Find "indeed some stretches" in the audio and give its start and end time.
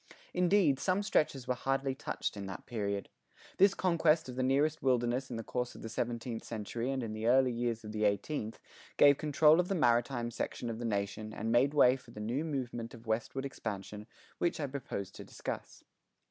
0.33-1.47